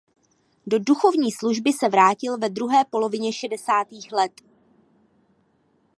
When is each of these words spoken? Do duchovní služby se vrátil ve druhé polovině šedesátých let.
Do 0.67 0.79
duchovní 0.79 1.31
služby 1.31 1.73
se 1.73 1.89
vrátil 1.89 2.37
ve 2.37 2.49
druhé 2.49 2.85
polovině 2.89 3.33
šedesátých 3.33 4.11
let. 4.11 4.41